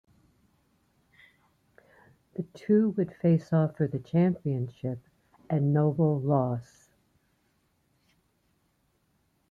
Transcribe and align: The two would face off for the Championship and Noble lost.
The 2.33 2.41
two 2.55 2.89
would 2.97 3.13
face 3.17 3.53
off 3.53 3.77
for 3.77 3.87
the 3.87 3.99
Championship 3.99 4.97
and 5.47 5.73
Noble 5.75 6.19
lost. 6.19 6.89